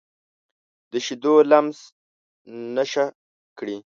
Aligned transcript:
د 0.91 0.93
شیدو 1.05 1.33
لمس 1.51 1.79
نشه 2.75 3.05
کړي 3.57 3.77